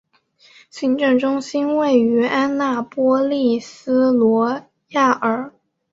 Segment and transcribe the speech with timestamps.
[0.71, 5.53] 行政中心位于安纳波利斯罗亚尔。